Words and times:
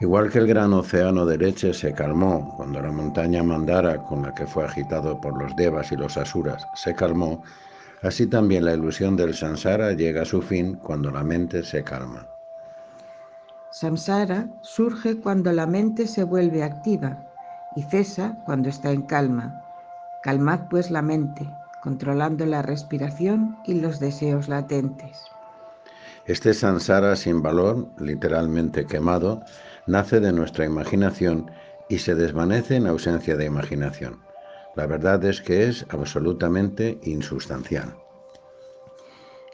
Igual 0.00 0.30
que 0.30 0.38
el 0.38 0.46
gran 0.46 0.72
océano 0.74 1.26
de 1.26 1.38
leche 1.38 1.74
se 1.74 1.92
calmó 1.92 2.54
cuando 2.56 2.80
la 2.80 2.92
montaña 2.92 3.42
Mandara, 3.42 4.04
con 4.04 4.22
la 4.22 4.32
que 4.32 4.46
fue 4.46 4.64
agitado 4.64 5.20
por 5.20 5.36
los 5.36 5.56
devas 5.56 5.90
y 5.90 5.96
los 5.96 6.16
asuras, 6.16 6.68
se 6.74 6.94
calmó, 6.94 7.42
así 8.02 8.28
también 8.28 8.64
la 8.64 8.74
ilusión 8.74 9.16
del 9.16 9.34
samsara 9.34 9.92
llega 9.92 10.22
a 10.22 10.24
su 10.24 10.40
fin 10.40 10.76
cuando 10.76 11.10
la 11.10 11.24
mente 11.24 11.64
se 11.64 11.82
calma. 11.82 12.28
Samsara 13.72 14.48
surge 14.62 15.18
cuando 15.18 15.52
la 15.52 15.66
mente 15.66 16.06
se 16.06 16.22
vuelve 16.22 16.62
activa 16.62 17.26
y 17.74 17.82
cesa 17.82 18.38
cuando 18.46 18.68
está 18.68 18.92
en 18.92 19.02
calma. 19.02 19.64
Calmad 20.22 20.68
pues 20.70 20.92
la 20.92 21.02
mente, 21.02 21.50
controlando 21.82 22.46
la 22.46 22.62
respiración 22.62 23.56
y 23.64 23.74
los 23.74 23.98
deseos 23.98 24.48
latentes. 24.48 25.24
Este 26.24 26.54
sansara 26.54 27.16
sin 27.16 27.42
valor, 27.42 27.88
literalmente 27.98 28.86
quemado, 28.86 29.42
nace 29.88 30.20
de 30.20 30.32
nuestra 30.32 30.66
imaginación 30.66 31.50
y 31.88 31.98
se 31.98 32.14
desvanece 32.14 32.76
en 32.76 32.86
ausencia 32.86 33.36
de 33.36 33.46
imaginación. 33.46 34.20
La 34.76 34.86
verdad 34.86 35.24
es 35.24 35.40
que 35.40 35.66
es 35.66 35.86
absolutamente 35.88 37.00
insustancial. 37.02 37.96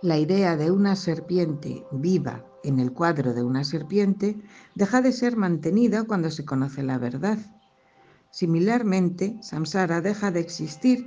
La 0.00 0.18
idea 0.18 0.56
de 0.56 0.70
una 0.70 0.96
serpiente 0.96 1.84
viva 1.92 2.44
en 2.64 2.80
el 2.80 2.92
cuadro 2.92 3.34
de 3.34 3.42
una 3.44 3.62
serpiente 3.62 4.36
deja 4.74 5.02
de 5.02 5.12
ser 5.12 5.36
mantenida 5.36 6.04
cuando 6.04 6.30
se 6.30 6.44
conoce 6.44 6.82
la 6.82 6.98
verdad. 6.98 7.38
Similarmente, 8.30 9.36
samsara 9.42 10.00
deja 10.00 10.30
de 10.30 10.40
existir 10.40 11.06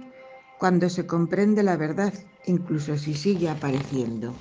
cuando 0.59 0.89
se 0.89 1.07
comprende 1.07 1.63
la 1.63 1.75
verdad, 1.75 2.13
incluso 2.45 2.95
si 2.97 3.15
sigue 3.15 3.49
apareciendo. 3.49 4.35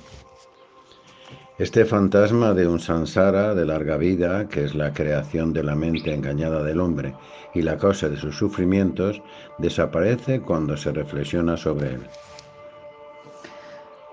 Este 1.57 1.85
fantasma 1.85 2.53
de 2.53 2.67
un 2.67 2.81
sansara 2.81 3.55
de 3.55 3.65
larga 3.65 3.95
vida, 3.95 4.49
que 4.49 4.65
es 4.65 4.75
la 4.75 4.91
creación 4.91 5.53
de 5.53 5.63
la 5.63 5.73
mente 5.73 6.13
engañada 6.13 6.61
del 6.63 6.81
hombre 6.81 7.15
y 7.53 7.61
la 7.61 7.77
causa 7.77 8.09
de 8.09 8.17
sus 8.17 8.37
sufrimientos, 8.37 9.21
desaparece 9.57 10.41
cuando 10.41 10.75
se 10.75 10.91
reflexiona 10.91 11.55
sobre 11.55 11.93
él. 11.93 12.01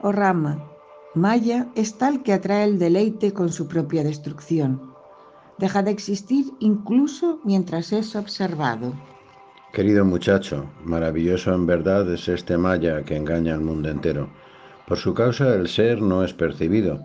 Oh 0.02 0.12
Rama, 0.12 0.70
Maya 1.14 1.66
es 1.74 1.98
tal 1.98 2.22
que 2.22 2.32
atrae 2.32 2.62
el 2.62 2.78
deleite 2.78 3.32
con 3.32 3.50
su 3.50 3.66
propia 3.66 4.04
destrucción. 4.04 4.94
Deja 5.58 5.82
de 5.82 5.90
existir 5.90 6.46
incluso 6.60 7.40
mientras 7.44 7.92
es 7.92 8.14
observado. 8.14 8.92
Querido 9.72 10.04
muchacho, 10.04 10.70
maravilloso 10.84 11.52
en 11.52 11.66
verdad 11.66 12.08
es 12.12 12.28
este 12.28 12.56
Maya 12.56 13.02
que 13.02 13.16
engaña 13.16 13.54
al 13.54 13.62
mundo 13.62 13.88
entero. 13.88 14.30
Por 14.86 14.96
su 14.96 15.12
causa 15.12 15.54
el 15.56 15.66
ser 15.66 16.00
no 16.00 16.22
es 16.22 16.32
percibido, 16.32 17.00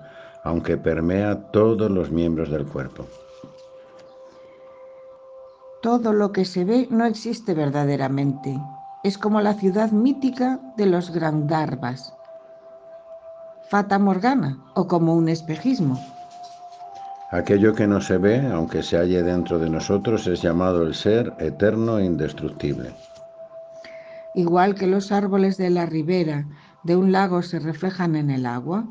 aunque 0.48 0.78
permea 0.78 1.52
todos 1.52 1.92
los 1.92 2.10
miembros 2.10 2.50
del 2.50 2.66
cuerpo. 2.66 3.06
Todo 5.82 6.14
lo 6.14 6.32
que 6.32 6.46
se 6.46 6.64
ve 6.64 6.88
no 6.90 7.06
existe 7.06 7.54
verdaderamente. 7.54 8.58
Es 9.04 9.18
como 9.18 9.42
la 9.42 9.54
ciudad 9.54 9.92
mítica 9.92 10.60
de 10.78 10.86
los 10.86 11.12
Gandharvas, 11.12 12.14
Fata 13.70 14.00
Morgana 14.00 14.58
o 14.76 14.88
como 14.88 15.16
un 15.16 15.28
espejismo. 15.28 16.00
Aquello 17.32 17.76
que 17.76 17.86
no 17.86 18.00
se 18.00 18.18
ve, 18.18 18.40
aunque 18.48 18.82
se 18.82 18.98
halle 18.98 19.22
dentro 19.22 19.60
de 19.60 19.70
nosotros, 19.70 20.28
es 20.28 20.42
llamado 20.42 20.84
el 20.84 20.96
ser 20.96 21.34
eterno 21.40 22.00
e 22.00 22.06
indestructible. 22.06 22.94
Igual 24.34 24.76
que 24.76 24.88
los 24.88 25.12
árboles 25.12 25.58
de 25.58 25.70
la 25.72 25.86
ribera 25.86 26.46
de 26.84 26.96
un 26.96 27.12
lago 27.12 27.42
se 27.42 27.60
reflejan 27.60 28.16
en 28.16 28.30
el 28.30 28.46
agua, 28.46 28.86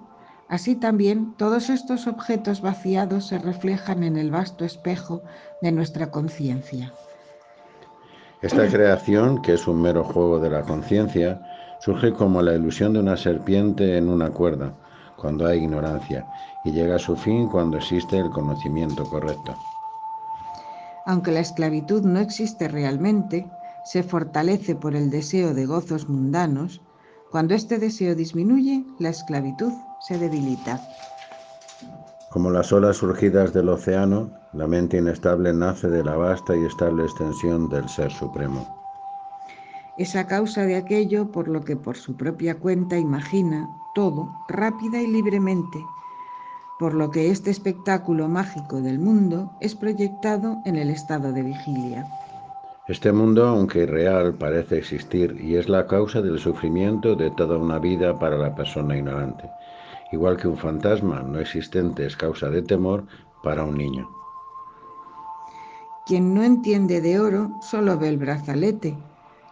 Así 0.48 0.76
también 0.76 1.34
todos 1.36 1.70
estos 1.70 2.06
objetos 2.06 2.60
vaciados 2.60 3.26
se 3.26 3.38
reflejan 3.38 4.04
en 4.04 4.16
el 4.16 4.30
vasto 4.30 4.64
espejo 4.64 5.22
de 5.60 5.72
nuestra 5.72 6.10
conciencia. 6.10 6.92
Esta 8.42 8.68
creación, 8.68 9.42
que 9.42 9.54
es 9.54 9.66
un 9.66 9.82
mero 9.82 10.04
juego 10.04 10.38
de 10.38 10.50
la 10.50 10.62
conciencia, 10.62 11.40
surge 11.80 12.12
como 12.12 12.42
la 12.42 12.54
ilusión 12.54 12.92
de 12.92 13.00
una 13.00 13.16
serpiente 13.16 13.96
en 13.96 14.08
una 14.08 14.30
cuerda, 14.30 14.72
cuando 15.16 15.46
hay 15.46 15.64
ignorancia, 15.64 16.26
y 16.64 16.70
llega 16.70 16.96
a 16.96 17.00
su 17.00 17.16
fin 17.16 17.48
cuando 17.48 17.78
existe 17.78 18.18
el 18.18 18.30
conocimiento 18.30 19.04
correcto. 19.04 19.54
Aunque 21.06 21.32
la 21.32 21.40
esclavitud 21.40 22.04
no 22.04 22.20
existe 22.20 22.68
realmente, 22.68 23.48
se 23.84 24.02
fortalece 24.02 24.74
por 24.74 24.94
el 24.94 25.10
deseo 25.10 25.54
de 25.54 25.64
gozos 25.66 26.08
mundanos, 26.08 26.82
cuando 27.30 27.54
este 27.54 27.78
deseo 27.78 28.14
disminuye, 28.14 28.84
la 28.98 29.10
esclavitud 29.10 29.72
se 30.00 30.18
debilita. 30.18 30.80
Como 32.30 32.50
las 32.50 32.72
olas 32.72 32.98
surgidas 32.98 33.52
del 33.52 33.68
océano, 33.68 34.30
la 34.52 34.66
mente 34.66 34.98
inestable 34.98 35.52
nace 35.52 35.88
de 35.88 36.04
la 36.04 36.16
vasta 36.16 36.56
y 36.56 36.64
estable 36.64 37.04
extensión 37.04 37.68
del 37.68 37.88
Ser 37.88 38.12
Supremo. 38.12 38.66
Es 39.96 40.14
a 40.16 40.26
causa 40.26 40.62
de 40.62 40.76
aquello 40.76 41.32
por 41.32 41.48
lo 41.48 41.62
que 41.62 41.76
por 41.76 41.96
su 41.96 42.16
propia 42.16 42.58
cuenta 42.58 42.98
imagina 42.98 43.68
todo 43.94 44.30
rápida 44.48 45.00
y 45.00 45.06
libremente, 45.06 45.82
por 46.78 46.92
lo 46.92 47.10
que 47.10 47.30
este 47.30 47.50
espectáculo 47.50 48.28
mágico 48.28 48.82
del 48.82 48.98
mundo 48.98 49.50
es 49.60 49.74
proyectado 49.74 50.58
en 50.66 50.76
el 50.76 50.90
estado 50.90 51.32
de 51.32 51.42
vigilia. 51.42 52.06
Este 52.88 53.10
mundo, 53.10 53.44
aunque 53.48 53.80
irreal, 53.80 54.34
parece 54.34 54.78
existir 54.78 55.40
y 55.40 55.56
es 55.56 55.68
la 55.68 55.88
causa 55.88 56.22
del 56.22 56.38
sufrimiento 56.38 57.16
de 57.16 57.32
toda 57.32 57.58
una 57.58 57.80
vida 57.80 58.16
para 58.16 58.38
la 58.38 58.54
persona 58.54 58.96
ignorante, 58.96 59.50
igual 60.12 60.36
que 60.36 60.46
un 60.46 60.56
fantasma 60.56 61.20
no 61.20 61.40
existente 61.40 62.06
es 62.06 62.16
causa 62.16 62.48
de 62.48 62.62
temor 62.62 63.04
para 63.42 63.64
un 63.64 63.76
niño. 63.76 64.08
Quien 66.06 66.32
no 66.32 66.44
entiende 66.44 67.00
de 67.00 67.18
oro 67.18 67.50
solo 67.60 67.98
ve 67.98 68.08
el 68.08 68.18
brazalete, 68.18 68.96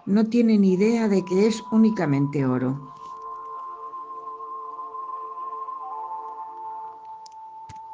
no 0.06 0.26
tiene 0.26 0.56
ni 0.56 0.74
idea 0.74 1.08
de 1.08 1.24
que 1.24 1.48
es 1.48 1.60
únicamente 1.72 2.46
oro. 2.46 2.94